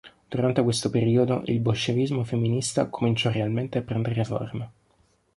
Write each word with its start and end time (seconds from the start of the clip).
Durante 0.31 0.63
questo 0.63 0.89
periodo 0.89 1.43
il 1.45 1.59
bolscevismo 1.59 2.23
femminista 2.23 2.87
cominciò 2.89 3.29
realmente 3.29 3.77
a 3.77 3.81
prendere 3.83 4.23
forma. 4.23 4.71